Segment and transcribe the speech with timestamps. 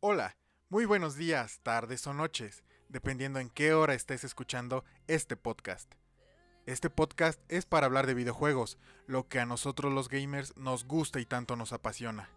[0.00, 0.36] Hola,
[0.68, 5.92] muy buenos días, tardes o noches, dependiendo en qué hora estés escuchando este podcast.
[6.66, 11.18] Este podcast es para hablar de videojuegos, lo que a nosotros los gamers nos gusta
[11.18, 12.30] y tanto nos apasiona.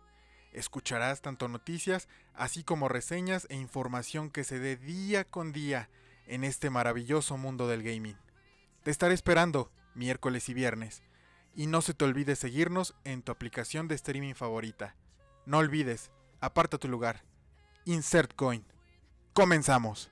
[0.54, 5.88] Escucharás tanto noticias, así como reseñas e información que se dé día con día
[6.26, 8.18] en este maravilloso mundo del gaming.
[8.82, 11.04] Te estaré esperando miércoles y viernes.
[11.54, 14.96] Y no se te olvide seguirnos en tu aplicación de streaming favorita.
[15.46, 16.10] No olvides,
[16.40, 17.24] aparta tu lugar
[17.86, 18.64] Insert Coin.
[19.34, 20.12] Comenzamos.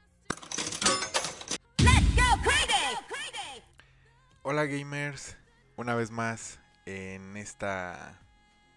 [4.42, 5.38] Hola gamers,
[5.76, 8.20] una vez más en esta,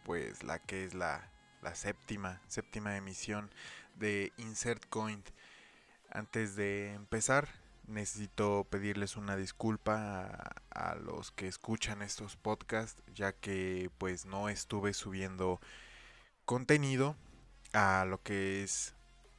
[0.05, 1.31] pues la que es la,
[1.63, 3.51] la séptima, séptima emisión
[3.95, 5.23] de Insert Coin.
[6.11, 7.49] Antes de empezar,
[7.87, 14.51] necesito pedirles una disculpa a, a, los que escuchan estos podcasts, ya que pues no
[14.51, 15.61] estuve subiendo
[16.45, 17.17] contenido
[17.73, 18.95] a lo que es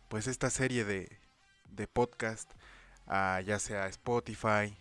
[0.10, 1.20] pues esta serie de,
[1.70, 2.52] de podcast,
[3.08, 4.78] ya sea Spotify,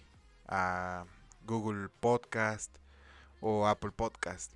[0.46, 1.06] a
[1.44, 2.76] Google Podcast
[3.40, 4.52] o Apple Podcast.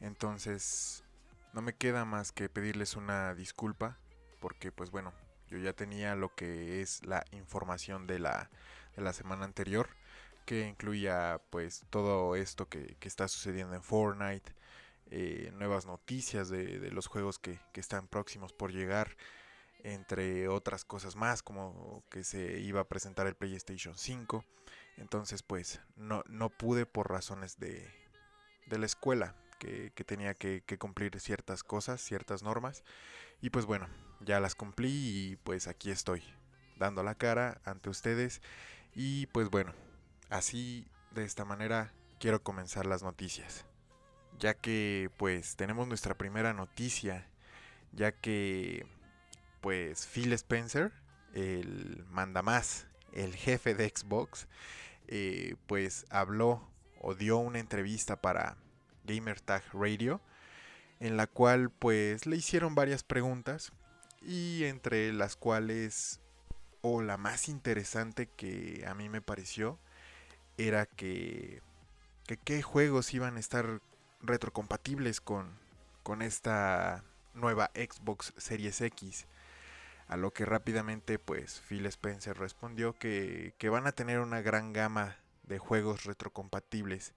[0.00, 1.04] Entonces
[1.52, 3.98] no me queda más que pedirles una disculpa
[4.40, 5.12] porque pues bueno,
[5.48, 8.50] yo ya tenía lo que es la información de la,
[8.96, 9.88] de la semana anterior
[10.46, 14.52] que incluía pues todo esto que, que está sucediendo en Fortnite,
[15.12, 19.16] eh, nuevas noticias de, los juegos que, están próximos por llegar,
[19.82, 24.44] entre otras cosas más, como que se iba a presentar el PlayStation 5.
[24.98, 27.90] Entonces, pues no, no pude por razones de,
[28.66, 32.84] de la escuela, que, tenía que, que, cumplir ciertas cosas, ciertas normas.
[33.40, 33.88] Y pues bueno,
[34.20, 36.22] ya las cumplí y pues aquí estoy,
[36.78, 38.42] dando la cara ante ustedes.
[38.94, 39.72] Y pues bueno,
[40.28, 43.66] así de esta manera quiero comenzar las noticias
[44.40, 47.26] ya que pues tenemos nuestra primera noticia,
[47.92, 48.86] ya que
[49.60, 50.92] pues Phil Spencer,
[51.34, 54.48] el mandamás, el jefe de Xbox,
[55.08, 56.66] eh, pues habló
[57.00, 58.56] o dio una entrevista para
[59.04, 60.20] Gamertag Radio,
[61.00, 63.72] en la cual pues le hicieron varias preguntas
[64.22, 66.20] y entre las cuales
[66.82, 69.78] o la más interesante que a mí me pareció
[70.56, 71.60] era que,
[72.26, 73.82] que qué juegos iban a estar
[74.20, 75.58] retrocompatibles con,
[76.02, 77.04] con esta
[77.34, 79.26] nueva Xbox Series X.
[80.08, 84.72] A lo que rápidamente pues Phil Spencer respondió que, que van a tener una gran
[84.72, 87.14] gama de juegos retrocompatibles,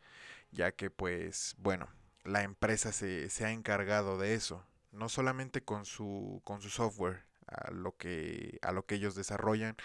[0.52, 1.88] ya que pues bueno,
[2.24, 7.24] la empresa se, se, ha encargado de eso, no solamente con su, con su software,
[7.48, 9.76] a lo, que, a lo que ellos desarrollan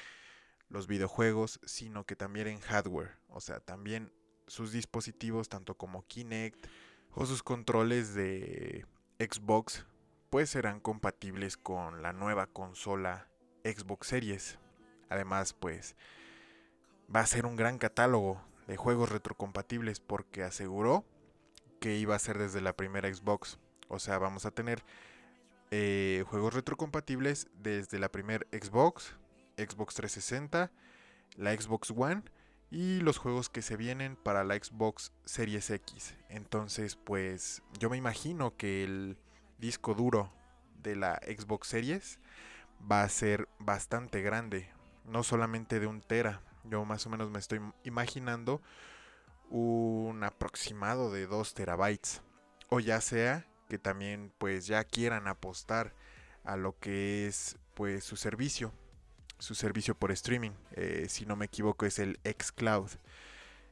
[0.69, 4.13] los videojuegos, sino que también en hardware, o sea, también
[4.47, 6.67] sus dispositivos, tanto como Kinect,
[7.15, 8.87] o sus controles de
[9.19, 9.87] Xbox
[10.31, 13.29] pues serán compatibles con la nueva consola
[13.65, 14.59] Xbox Series.
[15.09, 15.97] Además pues
[17.15, 21.05] va a ser un gran catálogo de juegos retrocompatibles porque aseguró
[21.81, 23.59] que iba a ser desde la primera Xbox.
[23.89, 24.85] O sea, vamos a tener
[25.71, 29.17] eh, juegos retrocompatibles desde la primera Xbox,
[29.57, 30.71] Xbox 360,
[31.37, 32.23] la Xbox One
[32.71, 36.15] y los juegos que se vienen para la Xbox Series X.
[36.29, 39.17] Entonces, pues yo me imagino que el
[39.59, 40.33] disco duro
[40.83, 42.19] de la Xbox Series
[42.91, 44.71] va a ser bastante grande,
[45.05, 46.43] no solamente de un tera.
[46.65, 48.61] Yo más o menos me estoy imaginando
[49.49, 52.23] un aproximado de 2 terabytes.
[52.69, 55.95] O ya sea que también pues ya quieran apostar
[56.45, 58.73] a lo que es pues su servicio
[59.39, 60.53] su servicio por streaming.
[60.73, 62.91] Eh, si no me equivoco es el xCloud.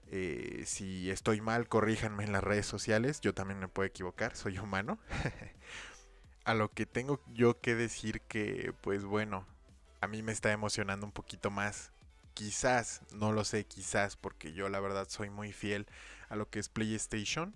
[0.08, 3.20] Eh, si estoy mal, corríjanme en las redes sociales.
[3.20, 4.98] Yo también me puedo equivocar, soy humano.
[6.44, 9.44] a lo que tengo yo que decir que, pues bueno,
[10.00, 11.90] a mí me está emocionando un poquito más.
[12.34, 15.86] Quizás, no lo sé, quizás, porque yo la verdad soy muy fiel
[16.28, 17.54] a lo que es PlayStation.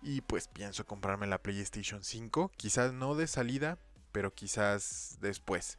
[0.00, 2.50] Y pues pienso comprarme la PlayStation 5.
[2.56, 3.78] Quizás no de salida,
[4.12, 5.78] pero quizás después.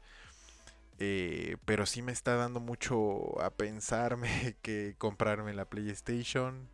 [0.99, 6.69] Eh, pero sí me está dando mucho a pensarme que comprarme la PlayStation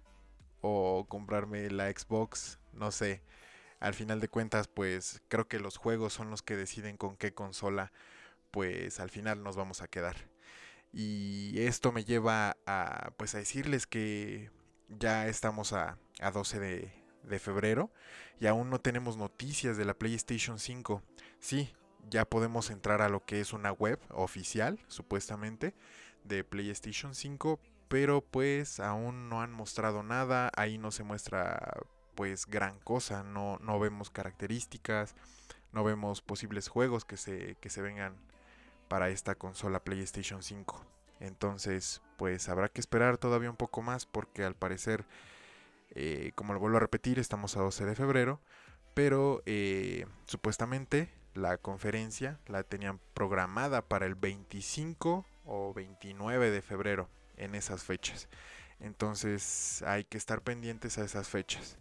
[0.61, 3.21] o comprarme la Xbox, no sé.
[3.79, 7.33] Al final de cuentas, pues creo que los juegos son los que deciden con qué
[7.33, 7.93] consola,
[8.51, 10.15] pues al final nos vamos a quedar.
[10.91, 14.51] Y esto me lleva a, pues a decirles que
[14.89, 16.91] ya estamos a, a 12 de,
[17.23, 17.91] de febrero
[18.39, 21.03] y aún no tenemos noticias de la PlayStation 5.
[21.39, 21.73] Sí,
[22.09, 25.73] ya podemos entrar a lo que es una web oficial, supuestamente,
[26.23, 31.79] de PlayStation 5, pero pues aún no han mostrado nada, ahí no se muestra
[32.15, 35.15] pues gran cosa, no, no vemos características,
[35.71, 38.15] no vemos posibles juegos que se, que se vengan
[38.87, 40.85] para esta consola PlayStation 5.
[41.19, 45.05] Entonces, pues habrá que esperar todavía un poco más porque al parecer,
[45.91, 48.41] eh, como lo vuelvo a repetir, estamos a 12 de febrero,
[48.93, 51.09] pero eh, supuestamente
[51.39, 58.27] la conferencia la tenían programada para el 25 o 29 de febrero en esas fechas.
[58.79, 61.77] Entonces hay que estar pendientes a esas fechas,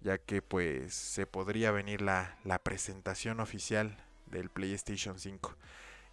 [0.00, 3.96] ya que pues se podría venir la, la presentación oficial
[4.26, 5.56] del PlayStation 5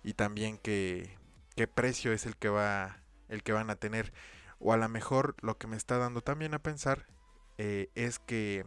[0.04, 1.18] y también que
[1.56, 2.98] qué precio es el que va
[3.30, 4.14] el que van a tener
[4.60, 7.08] o a lo mejor lo que me está dando también a pensar
[7.58, 8.66] eh, es que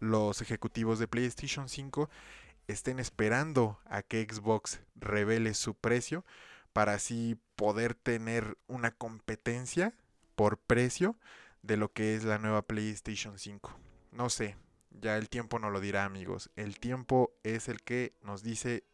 [0.00, 2.10] los ejecutivos de PlayStation 5
[2.68, 6.24] estén esperando a que Xbox revele su precio
[6.72, 9.94] para así poder tener una competencia
[10.34, 11.16] por precio
[11.62, 13.78] de lo que es la nueva PlayStation 5.
[14.10, 14.56] No sé,
[14.90, 16.50] ya el tiempo no lo dirá amigos.
[16.56, 18.84] El tiempo es el que nos dice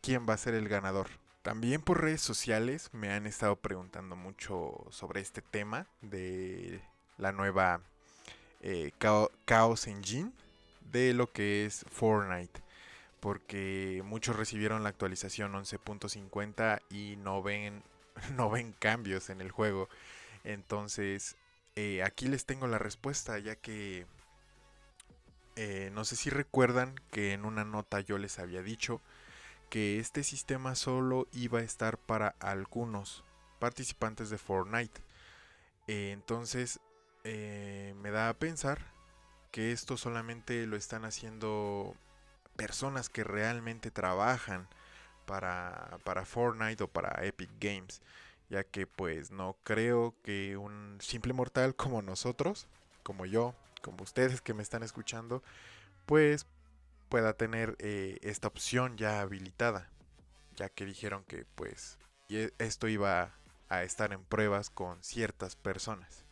[0.00, 1.08] quién va a ser el ganador.
[1.42, 6.80] También por redes sociales me han estado preguntando mucho sobre este tema de
[7.18, 7.82] la nueva
[8.62, 8.92] eh,
[9.46, 10.32] Chaos Engine
[10.90, 12.63] de lo que es Fortnite.
[13.24, 17.82] Porque muchos recibieron la actualización 11.50 y no ven,
[18.36, 19.88] no ven cambios en el juego.
[20.44, 21.38] Entonces,
[21.74, 24.04] eh, aquí les tengo la respuesta, ya que
[25.56, 29.00] eh, no sé si recuerdan que en una nota yo les había dicho
[29.70, 33.24] que este sistema solo iba a estar para algunos
[33.58, 35.00] participantes de Fortnite.
[35.86, 36.78] Eh, entonces,
[37.24, 38.92] me da a pensar
[39.50, 41.96] que esto solamente lo están haciendo
[42.56, 44.68] personas que realmente trabajan
[45.26, 48.02] para, para Fortnite o para Epic Games
[48.50, 52.66] ya que pues no creo que un simple mortal como nosotros,
[53.02, 55.42] como yo, como ustedes que me están escuchando,
[56.06, 56.46] pues
[57.08, 59.88] pueda tener eh, esta opción ya habilitada,
[60.56, 61.98] ya que dijeron que pues
[62.28, 63.32] e, esto iba
[63.68, 66.24] a estar en pruebas con ciertas personas.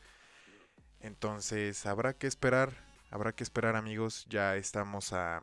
[1.00, 2.72] Entonces habrá que esperar,
[3.10, 5.42] habrá que esperar amigos, ya estamos a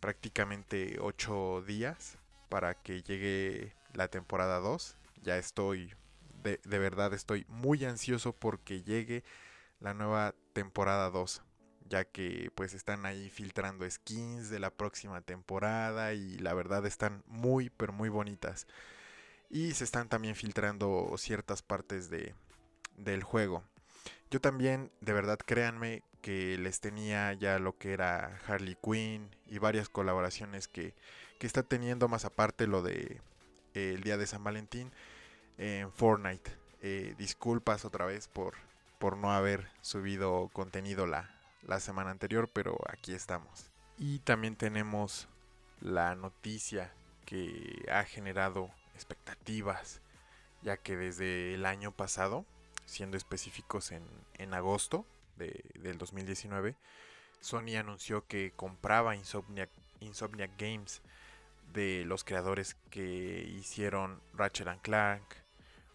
[0.00, 2.18] prácticamente 8 días
[2.48, 5.94] para que llegue la temporada 2 ya estoy,
[6.42, 9.24] de, verdad estoy muy ansioso porque llegue
[9.80, 11.42] la nueva temporada 2
[11.88, 17.22] ya que pues están ahí filtrando skins de la próxima temporada y la verdad están
[17.26, 18.66] muy pero muy bonitas.
[19.48, 22.34] Y se están también filtrando ciertas partes de,
[22.98, 23.64] del juego.
[24.30, 29.58] Yo también de verdad créanme que les tenía ya lo que era Harley Quinn y
[29.58, 30.94] varias colaboraciones que,
[31.38, 33.20] que está teniendo más aparte lo de
[33.74, 34.92] el día de San Valentín
[35.56, 36.50] en Fortnite.
[36.82, 38.54] Eh, disculpas otra vez por,
[38.98, 41.30] por no haber subido contenido la,
[41.62, 43.70] la semana anterior, pero aquí estamos.
[43.96, 45.28] Y también tenemos
[45.80, 46.92] la noticia
[47.24, 50.00] que ha generado expectativas,
[50.62, 52.44] ya que desde el año pasado,
[52.86, 54.04] siendo específicos en,
[54.34, 55.04] en agosto
[55.38, 56.76] de, del 2019,
[57.40, 59.70] Sony anunció que compraba Insomniac,
[60.58, 61.02] Games
[61.72, 65.22] de los creadores que hicieron Ratchet and Clank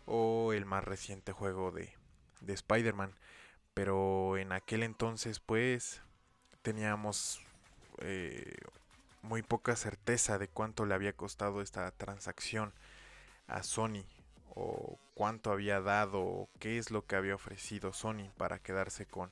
[0.05, 1.93] o el más reciente juego de,
[2.41, 3.13] de Spider-Man.
[3.73, 6.01] Pero en aquel entonces pues
[6.61, 7.41] teníamos
[7.99, 8.55] eh,
[9.21, 12.73] muy poca certeza de cuánto le había costado esta transacción
[13.47, 14.05] a Sony
[14.55, 19.31] o cuánto había dado o qué es lo que había ofrecido Sony para quedarse con,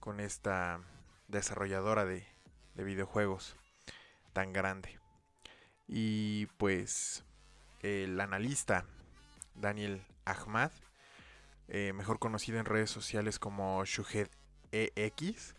[0.00, 0.80] con esta
[1.28, 2.26] desarrolladora de,
[2.74, 3.56] de videojuegos
[4.32, 4.98] tan grande.
[5.88, 7.24] Y pues
[7.80, 8.86] el analista
[9.54, 10.70] Daniel Ahmad,
[11.68, 14.28] eh, mejor conocido en redes sociales como Shuhed
[14.72, 15.54] EX,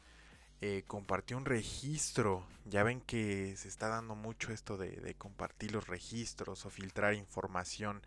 [0.62, 2.46] eh, compartió un registro.
[2.66, 8.02] Ya ven que se está dando mucho esto de, compartir los registros o filtrar información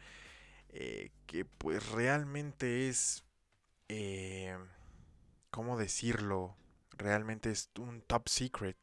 [0.70, 3.24] eh, que pues realmente es,
[5.50, 6.56] ¿cómo decirlo?
[6.98, 8.76] Realmente es un top secret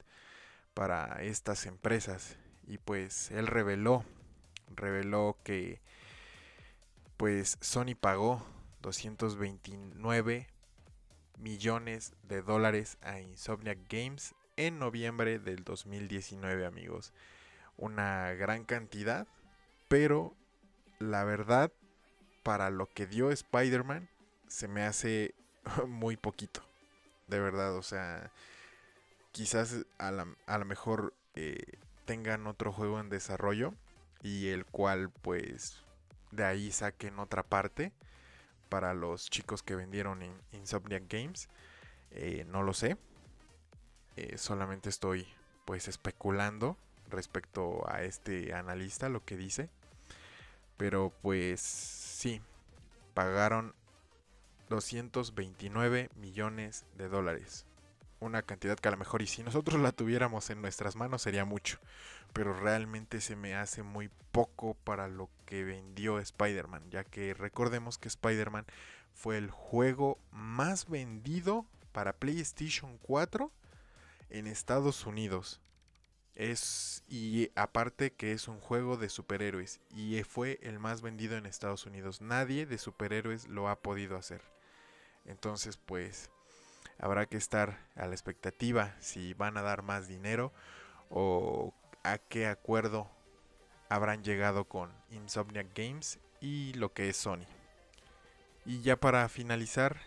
[0.74, 2.38] para estas empresas.
[2.66, 4.06] Y pues él reveló,
[4.76, 5.82] reveló que
[7.18, 8.46] pues Sony pagó
[8.82, 10.48] 229
[11.38, 17.14] millones de dólares a Insomniac Games en noviembre del 2019 amigos.
[17.78, 19.28] Una gran cantidad,
[19.88, 20.36] pero
[21.10, 21.72] la verdad,
[22.44, 24.10] para lo que dio Spider-Man,
[24.48, 25.36] se me hace
[25.88, 26.62] muy poquito.
[27.28, 28.32] De verdad, o sea,
[29.32, 33.74] quizás a, lo mejor eh, tengan otro juego en desarrollo
[34.22, 35.82] y el cual pues
[36.32, 37.92] de ahí saquen otra parte
[38.70, 41.50] para los chicos que vendieron en Insomniac Games.
[42.12, 42.98] Eh, no lo sé.
[44.16, 45.28] Eh, solamente estoy
[45.66, 46.78] pues especulando
[47.10, 49.70] respecto a este analista lo que dice.
[50.84, 52.42] Pero pues sí,
[53.14, 53.74] pagaron
[54.68, 57.66] 229 millones de dólares.
[58.20, 61.46] Una cantidad que a lo mejor y si nosotros la tuviéramos en nuestras manos sería
[61.46, 61.80] mucho.
[62.34, 66.90] Pero realmente se me hace muy poco para lo que vendió Spider-Man.
[66.90, 68.66] Ya que recordemos que Spider-Man
[69.14, 73.54] fue el juego más vendido para PlayStation 4
[74.32, 75.62] en Estados Unidos.
[76.36, 81.46] Es y aparte que es un juego de superhéroes y fue el más vendido en
[81.46, 82.22] Estados Unidos.
[82.22, 84.42] Nadie de superhéroes lo ha podido hacer.
[85.26, 86.32] Entonces, pues
[86.98, 90.52] habrá que estar a la expectativa si van a dar más dinero
[91.10, 91.74] o
[92.04, 93.10] a qué acuerdo
[93.90, 97.46] habrán llegado con Insomniac Games y lo que es Sony.
[98.66, 100.02] Y ya para finalizar,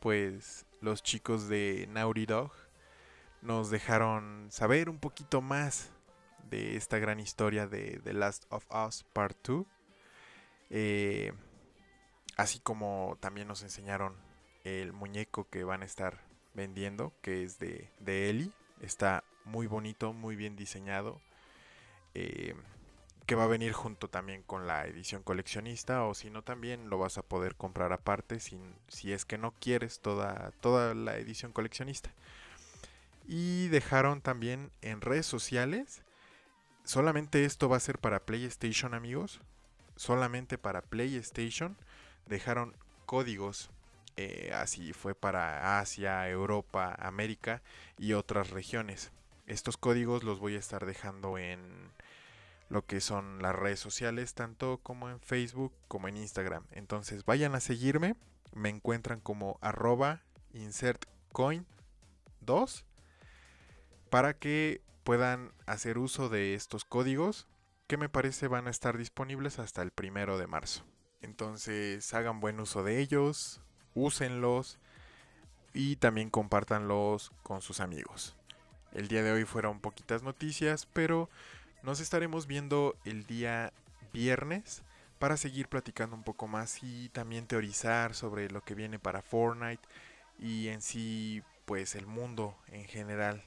[0.00, 2.52] pues los chicos de Naughty Dog
[3.42, 5.90] nos dejaron saber un poquito más
[6.48, 9.66] de esta gran historia de The Last of Us Part 2.
[10.70, 11.32] Eh,
[12.36, 14.16] así como también nos enseñaron
[14.64, 16.20] el muñeco que van a estar
[16.54, 18.52] vendiendo, que es de, de Ellie.
[18.80, 21.20] Está muy bonito, muy bien diseñado.
[22.14, 22.54] Eh,
[23.26, 26.98] que va a venir junto también con la edición coleccionista o si no también lo
[26.98, 31.52] vas a poder comprar aparte sin, si es que no quieres toda, toda la edición
[31.52, 32.12] coleccionista.
[33.26, 36.02] Y dejaron también en redes sociales,
[36.84, 39.40] solamente esto va a ser para PlayStation amigos,
[39.96, 41.76] solamente para PlayStation,
[42.26, 42.74] dejaron
[43.06, 43.70] códigos,
[44.16, 47.62] eh, así fue para Asia, Europa, América
[47.98, 49.12] y otras regiones.
[49.46, 51.90] Estos códigos los voy a estar dejando en
[52.68, 56.64] lo que son las redes sociales, tanto como en Facebook como en Instagram.
[56.72, 58.16] Entonces vayan a seguirme,
[58.54, 60.22] me encuentran como arroba
[60.54, 62.84] insertcoin2
[64.12, 67.48] para que puedan hacer uso de estos códigos
[67.86, 70.84] que me parece van a estar disponibles hasta el primero de marzo.
[71.22, 73.62] Entonces hagan buen uso de ellos,
[73.94, 74.78] úsenlos
[75.72, 78.36] y también compártanlos con sus amigos.
[78.92, 81.30] El día de hoy fueron poquitas noticias, pero
[81.82, 83.72] nos estaremos viendo el día
[84.12, 84.82] viernes
[85.20, 89.88] para seguir platicando un poco más y también teorizar sobre lo que viene para Fortnite
[90.38, 93.42] y en sí pues el mundo en general,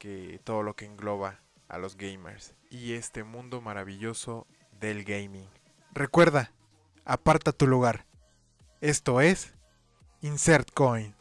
[0.00, 4.46] que todo lo que engloba a los gamers y este mundo maravilloso
[4.80, 5.46] del gaming.
[5.92, 6.50] Recuerda,
[7.04, 8.06] aparta tu lugar.
[8.80, 9.52] Esto es
[10.22, 11.19] Insert Coin.